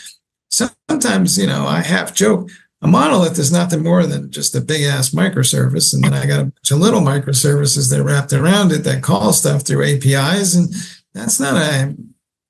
sometimes, 0.51 1.39
you 1.39 1.47
know, 1.47 1.67
I 1.67 1.81
half 1.81 2.15
joke 2.15 2.51
a 2.83 2.87
monolith 2.87 3.39
is 3.39 3.51
nothing 3.51 3.83
more 3.83 4.07
than 4.07 4.31
just 4.31 4.55
a 4.55 4.61
big 4.61 4.83
ass 4.83 5.11
microservice. 5.11 5.95
And 5.95 6.05
then 6.05 6.13
I 6.13 6.27
got 6.27 6.41
a 6.41 6.45
bunch 6.45 6.71
of 6.71 6.79
little 6.79 7.01
microservices 7.01 7.91
that 7.91 8.03
wrapped 8.03 8.33
around 8.33 8.71
it 8.73 8.85
that 8.85 9.03
call 9.03 9.33
stuff 9.33 9.63
through 9.63 9.85
APIs. 9.85 10.55
And 10.55 10.73
that's 11.15 11.41
not 11.41 11.57
a 11.57 11.97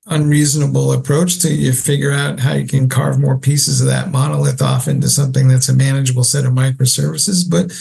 unreasonable 0.07 0.93
approach 0.93 1.39
to 1.39 1.53
you 1.53 1.73
figure 1.73 2.11
out 2.11 2.39
how 2.39 2.53
you 2.53 2.67
can 2.67 2.89
carve 2.89 3.19
more 3.19 3.37
pieces 3.37 3.81
of 3.81 3.87
that 3.87 4.11
monolith 4.11 4.61
off 4.61 4.87
into 4.87 5.09
something 5.09 5.47
that's 5.47 5.69
a 5.69 5.75
manageable 5.75 6.23
set 6.23 6.45
of 6.45 6.53
microservices. 6.53 7.49
But 7.49 7.71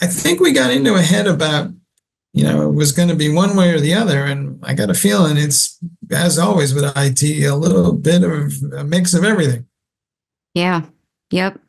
I 0.00 0.06
think 0.06 0.40
we 0.40 0.52
got 0.52 0.70
into 0.70 0.94
a 0.94 1.02
head 1.02 1.26
about, 1.26 1.70
you 2.32 2.44
know, 2.44 2.68
it 2.68 2.74
was 2.74 2.92
going 2.92 3.08
to 3.08 3.16
be 3.16 3.32
one 3.32 3.56
way 3.56 3.72
or 3.72 3.80
the 3.80 3.94
other. 3.94 4.24
And 4.24 4.62
I 4.62 4.74
got 4.74 4.90
a 4.90 4.94
feeling 4.94 5.36
it's, 5.36 5.78
as 6.10 6.38
always 6.38 6.74
with 6.74 6.92
IT, 6.96 7.22
a 7.22 7.54
little 7.54 7.92
bit 7.92 8.22
of 8.22 8.52
a 8.76 8.84
mix 8.84 9.14
of 9.14 9.24
everything. 9.24 9.66
Yeah. 10.54 10.82
Yep. 11.30 11.60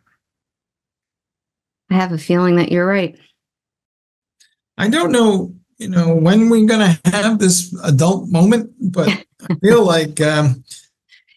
I 1.90 1.96
have 1.96 2.12
a 2.12 2.18
feeling 2.18 2.56
that 2.56 2.72
you're 2.72 2.86
right. 2.86 3.18
I 4.78 4.88
don't 4.88 5.12
know, 5.12 5.54
you 5.78 5.90
know, 5.90 6.16
when 6.16 6.50
we're 6.50 6.66
going 6.66 6.96
to 6.96 7.12
have 7.12 7.40
this 7.40 7.78
adult 7.84 8.30
moment, 8.30 8.72
but 8.80 9.26
I 9.50 9.56
feel 9.56 9.86
like 9.86 10.22
um, 10.22 10.64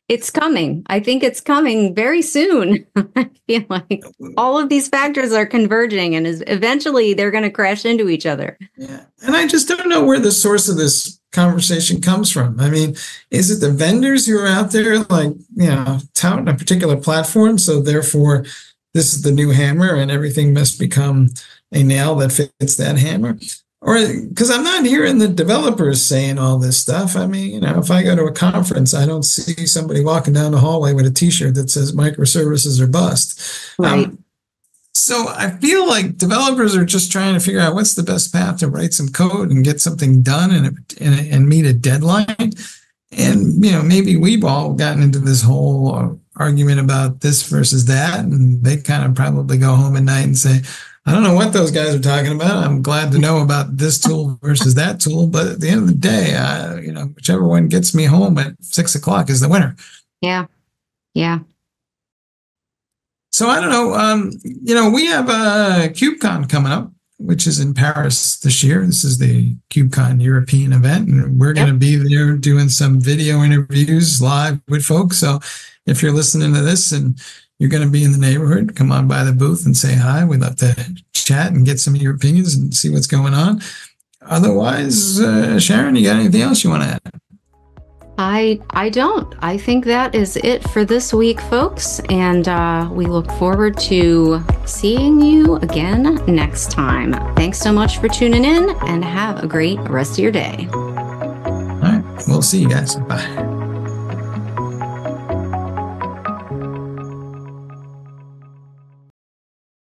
it's 0.09 0.31
coming. 0.31 0.83
I 0.89 1.01
think 1.01 1.23
it's 1.23 1.41
coming 1.41 1.95
very 1.95 2.21
soon. 2.21 2.87
I 3.17 3.31
feel 3.47 3.65
like 3.71 4.05
all 4.37 4.59
of 4.59 4.69
these 4.69 4.89
factors 4.89 5.33
are 5.33 5.47
converging 5.47 6.15
and 6.15 6.27
is 6.27 6.45
eventually 6.47 7.15
they're 7.15 7.31
going 7.31 7.45
to 7.45 7.51
crash 7.51 7.85
into 7.85 8.09
each 8.09 8.27
other. 8.27 8.59
Yeah. 8.77 9.05
And 9.23 9.35
I 9.35 9.47
just 9.47 9.67
don't 9.67 9.89
know 9.89 10.05
where 10.05 10.21
the 10.21 10.33
source 10.33 10.69
of 10.69 10.77
this 10.77 11.19
conversation 11.33 12.03
comes 12.03 12.31
from. 12.31 12.61
I 12.61 12.69
mean, 12.69 12.97
is 13.31 13.51
it 13.51 13.61
the 13.61 13.73
vendors 13.73 14.27
who 14.27 14.39
are 14.39 14.47
out 14.47 14.73
there 14.73 14.99
like, 15.05 15.33
you 15.55 15.69
know, 15.69 16.01
touting 16.15 16.49
a 16.49 16.55
particular 16.55 16.97
platform 16.97 17.57
so 17.57 17.81
therefore 17.81 18.45
this 18.93 19.15
is 19.15 19.23
the 19.23 19.33
new 19.33 19.51
hammer 19.51 19.95
and 19.95 20.11
everything 20.11 20.53
must 20.53 20.79
become 20.79 21.31
a 21.73 21.83
nail 21.83 22.15
that 22.17 22.31
fits 22.31 22.77
that 22.77 22.99
hammer? 22.99 23.39
Or 23.85 23.99
because 24.29 24.51
I'm 24.51 24.65
not 24.65 24.87
hearing 24.87 25.19
the 25.19 25.29
developers 25.29 26.05
saying 26.05 26.39
all 26.39 26.59
this 26.59 26.79
stuff. 26.79 27.17
I 27.17 27.27
mean, 27.27 27.53
you 27.53 27.61
know, 27.61 27.79
if 27.79 27.91
I 27.91 28.03
go 28.03 28.17
to 28.17 28.25
a 28.25 28.33
conference, 28.33 28.95
I 28.95 29.05
don't 29.05 29.25
see 29.25 29.67
somebody 29.67 30.03
walking 30.03 30.33
down 30.33 30.53
the 30.53 30.59
hallway 30.59 30.95
with 30.95 31.07
a 31.07 31.11
T-shirt 31.11 31.55
that 31.55 31.69
says 31.69 31.95
"microservices 31.95 32.81
are 32.81 32.87
bust." 32.87 33.39
Right. 33.79 34.07
Um, 34.07 34.25
so 34.95 35.29
I 35.29 35.51
feel 35.51 35.87
like 35.87 36.17
developers 36.17 36.75
are 36.75 36.87
just 36.87 37.13
trying 37.13 37.35
to 37.35 37.41
figure 37.41 37.61
out 37.61 37.75
what's 37.75 37.95
the 37.95 38.03
best 38.03 38.33
path 38.33 38.59
to 38.59 38.69
write 38.69 38.95
some 38.95 39.11
code 39.11 39.51
and 39.51 39.63
get 39.63 39.83
something 39.83 40.23
done 40.23 40.51
and 40.51 40.79
and, 40.99 41.33
and 41.33 41.49
meet 41.49 41.67
a 41.67 41.75
deadline. 41.75 42.53
And 43.13 43.63
you 43.63 43.73
know, 43.73 43.83
maybe 43.83 44.17
we've 44.17 44.45
all 44.45 44.73
gotten 44.73 45.03
into 45.03 45.19
this 45.19 45.43
whole 45.43 45.95
uh, 45.95 46.09
argument 46.37 46.81
about 46.81 47.21
this 47.21 47.43
versus 47.43 47.85
that, 47.85 48.21
and 48.21 48.65
they 48.65 48.79
kind 48.79 49.05
of 49.05 49.15
probably 49.15 49.59
go 49.59 49.77
home 49.77 49.97
at 49.97 50.05
night 50.05 50.25
and 50.25 50.39
say, 50.39 50.63
I 51.07 51.13
don't 51.13 51.23
know 51.23 51.35
what 51.35 51.53
those 51.53 51.71
guys 51.71 51.95
are 51.95 52.01
talking 52.01 52.33
about. 52.33 52.65
I'm 52.65 52.81
glad 52.81 53.13
to 53.13 53.19
know 53.19 53.43
about 53.43 53.77
this 53.77 53.99
tool 53.99 54.39
versus 54.43 54.75
that 54.75 55.01
tool. 55.01 55.27
But 55.27 55.47
at 55.49 55.61
the 55.61 55.69
end 55.69 55.83
of 55.83 55.87
the 55.87 55.95
day, 55.95 56.35
I, 56.35 56.81
you 56.81 56.93
know, 56.93 57.07
whichever 57.07 57.47
one 57.47 57.69
gets 57.69 57.95
me 57.95 58.05
home 58.05 58.39
at 58.39 58.55
six 58.61 58.95
o'clock 58.95 59.29
is 59.29 59.41
the 59.41 59.49
winner. 59.49 59.77
Yeah. 60.23 60.47
Yeah. 61.13 61.41
So 63.33 63.49
I 63.49 63.61
don't 63.61 63.71
know. 63.71 63.95
Um, 63.95 64.31
you 64.45 64.75
know, 64.75 64.89
we 64.89 65.07
have 65.07 65.29
a 65.29 65.89
KubeCon 65.89 66.49
coming 66.49 66.73
up, 66.73 66.91
which 67.19 67.47
is 67.47 67.61
in 67.61 67.75
Paris 67.75 68.39
this 68.39 68.63
year. 68.65 68.87
This 68.87 69.05
is 69.05 69.19
the 69.19 69.55
KubeCon 69.71 70.23
European 70.23 70.73
event, 70.73 71.09
and 71.09 71.39
we're 71.39 71.53
going 71.53 71.69
to 71.69 71.75
be 71.75 71.97
there 71.97 72.37
doing 72.37 72.69
some 72.69 73.01
video 73.01 73.43
interviews 73.43 74.23
live 74.23 74.61
with 74.69 74.85
folks. 74.85 75.19
So 75.19 75.41
if 75.85 76.03
you're 76.03 76.13
listening 76.13 76.55
to 76.55 76.63
this 76.63 76.93
and 76.93 77.21
you're 77.59 77.71
going 77.71 77.83
to 77.83 77.91
be 77.91 78.05
in 78.05 78.13
the 78.13 78.19
neighborhood, 78.19 78.75
come 78.75 78.91
on 78.91 79.09
by 79.09 79.25
the 79.25 79.33
booth 79.33 79.65
and 79.65 79.77
say 79.77 79.95
hi. 79.95 80.25
We'd 80.25 80.41
love 80.41 80.57
to 80.57 80.75
chat 81.13 81.53
and 81.53 81.65
get 81.65 81.81
some 81.81 81.95
of 81.95 82.03
your 82.03 82.15
opinions 82.15 82.55
and 82.55 82.75
see 82.75 82.91
what's 82.91 83.07
going 83.07 83.35
on. 83.35 83.61
Otherwise, 84.23 85.21
uh, 85.21 85.59
Sharon, 85.59 85.97
you 85.97 86.05
got 86.05 86.17
anything 86.17 86.43
else 86.43 86.65
you 86.65 86.71
want 86.71 86.83
to 86.83 86.89
add? 86.89 87.21
I 88.17 88.61
I 88.71 88.91
don't. 88.91 89.35
I 89.43 89.59
think 89.59 89.85
that 89.87 90.15
is 90.15 90.37
it 90.37 90.69
for 90.71 90.85
this 90.85 91.13
week, 91.13 91.41
folks, 91.41 92.01
and 92.11 92.47
uh, 92.47 92.89
we 92.93 93.07
look 93.07 93.31
forward 93.33 93.77
to 93.79 94.41
seeing 94.67 95.21
you 95.21 95.57
again 95.57 96.25
next 96.27 96.71
time. 96.71 97.13
Thanks 97.35 97.59
so 97.59 97.73
much 97.73 97.99
for 97.99 98.09
tuning 98.09 98.45
in, 98.45 98.71
and 98.83 99.05
have 99.05 99.43
a 99.43 99.49
great 99.49 99.81
rest 99.81 100.13
of 100.13 100.19
your 100.21 100.33
day. 100.33 100.69
All 100.73 101.81
right, 101.81 102.05
we'll 102.29 102.43
see 102.43 102.61
you 102.61 102.69
guys. 102.69 102.95
Bye. 102.95 103.51